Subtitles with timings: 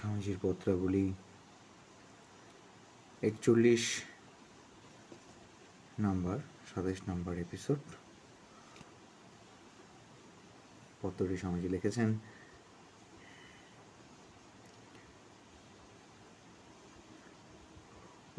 [0.00, 1.06] স্বামীজির পত্রাবলী
[3.22, 3.84] একচল্লিশ
[6.04, 6.38] নাম্বার
[6.70, 7.80] সাতাইশ নাম্বার এপিসোড
[11.00, 12.10] পত্রটি স্বামীজি লিখেছেন।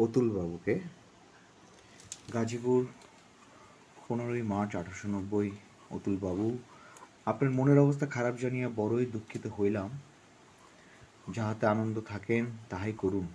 [0.03, 0.75] অতুল বাবুকে
[2.33, 2.81] গাজীপুর
[4.05, 5.49] পনেরোই মার্চ আঠারোশো নব্বই
[5.95, 6.47] অতুল বাবু
[7.29, 9.91] আপনার মনের অবস্থা খারাপ জানিয়া বড়ই দুঃখিত হইলাম।
[11.35, 13.27] যাহাতে আনন্দ থাকেন, তাহাই করুন।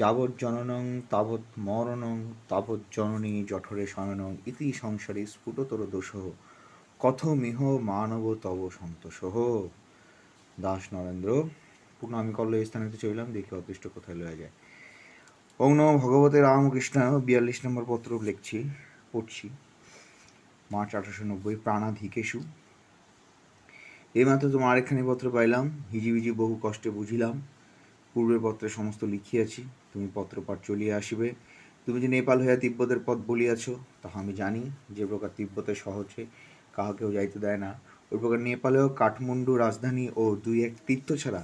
[0.00, 2.16] যাবৎ জননং, তাবৎ মরণং,
[2.48, 6.10] তাবৎ জননী জঠরে শয়নং ইতি সংসারে স্ফুটতর দোষ
[7.02, 7.58] কথমিহ
[7.92, 9.18] মানব তব সন্তোষ
[10.60, 11.30] দাস নরেন্দ্র,
[11.98, 14.52] পূর্ণ আমি কল্ল এই স্থানে চলিলাম, দেখি অদৃষ্ট কোথায় লয়া যায়।
[15.60, 18.56] ওং নম ভগবতে রামকৃষ্ণ, বিয়াল্লিশ নম্বর পত্র লিখছি,
[19.12, 19.46] পড়ছি।
[20.70, 22.38] মার্চ আঠারোশো নব্বই, প্রাণাধিকেশু।
[24.14, 27.42] এইমাত্র তোমার আরেকখানি পত্র পাইলাম। হিজিবিজি বহু কষ্টে বুঝিলাম।
[28.14, 31.28] পূর্বের পত্রে সমস্ত লিখিয়াছি। তুমি পত্রপাঠ চলিয়া আসিবে।
[31.86, 33.70] তুমি যে নেপাল হইয়া তিব্বতের পথ বলিয়াছ,
[34.02, 36.26] তাহা আমি জানি। যে প্রকার তিব্বতে সহজে
[36.72, 37.70] কাহাকেও যাইতে দেয় না।
[38.12, 41.42] ওই প্রকার নেপালেও কাঠমান্ডু রাজধানী ও দুই এক তীর্থ ছাড়া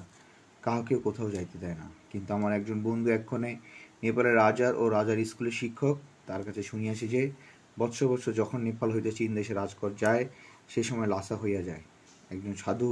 [0.62, 3.56] কাহাকেও কোথাও যাইতে দেয় না। কিন্তু আমার একজন বন্ধু এক্ষণে
[4.02, 7.30] নেপালের রাজার ও রাজার স্কুলের শিক্ষক তার কাছে শুনিয়াছি যে
[7.78, 10.28] বৎসর বৎসর যখন নেপাল হইতে চীন দেশে রাজকর যায়,
[10.68, 11.82] সে সময় লাসা হইয়া যায়।
[12.30, 12.88] একজন সাধু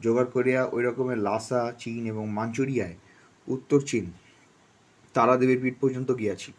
[0.00, 2.96] জোগাড় করিয়া ওই রকমের লাসা, চীন এবং মাঞ্চুরিয়ায়
[3.48, 4.04] উত্তর চীন
[5.14, 6.50] তারাদেবীর পীঠ পর্যন্ত গিয়াছি।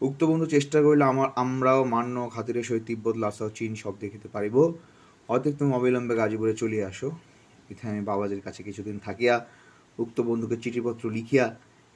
[0.00, 4.28] উক্ত বন্ধু চেষ্টা করিলে আমার, আমরাও মান্য খাতিরের সহিত তিব্বত, লাসা ও চীন সব দেখিতে
[4.28, 4.56] পারিব।
[5.28, 7.08] অতএব তুমি অবিলম্বে গাজীপুরে চলিয়া আসো।
[7.72, 9.34] এখানে আমি বাবাজির কাছে কিছুদিন থাকিয়া
[9.98, 11.46] উক্ত বন্ধুকে চিঠিপত্র লিখিয়া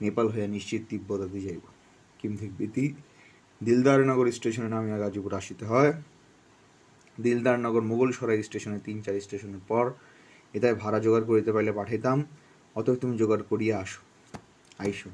[0.01, 1.65] নেপাল হইয়া নিশ্চিত তিব্বত আদি যাইব।
[2.19, 2.85] কিমথিক বিতি
[3.61, 5.93] দিলদারনগর স্টেশনে নামিয়া গাজীপুর আসিতে হয়।
[7.21, 9.91] দিলদারনগর মুঘলসরাই স্টেশনে তিন, চার স্টেশনের পর।
[10.55, 12.25] এটাই ভাড়া জোগাড় করিতে পারলে পাঠাইতাম।
[12.75, 14.01] অতএব তুমি জোগাড় করিয়া আসো।
[14.79, 15.11] আইসো।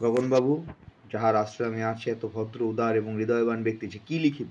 [0.00, 0.66] গগনবাবু,
[1.12, 4.46] যাহার আশ্রমে আছে এত ভদ্র, উদার এবং হৃদয়বান ব্যক্তি যে কি লিখিব?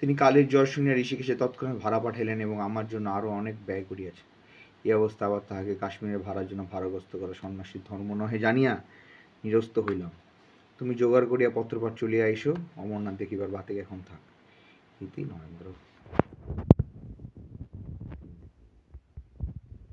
[0.00, 4.22] তিনি কালের জ্বর শুনিয়া ঋষিকেশে তৎক্ষণাৎ ভাড়া পাঠাইলেন এবং আমার জন্য আরও অনেক ব্যয় করিয়াছে।
[4.84, 8.82] এই অবস্থা আবার তাহাকে কাশ্মীরের ভাড়ার জন্য ভাড়াগ্রস্ত করা সন্ন্যাসীর ধর্ম নহে জানিয়া
[9.44, 10.10] নিরস্ত হইলাম।
[10.78, 14.29] তুমি জোগাড় করিয়া পত্রপাঠ চলিয়া আইসো। অমরনাথ দেখিবার বাতিক এখন থাক।
[15.00, 15.66] ইতি নরেন্দ্র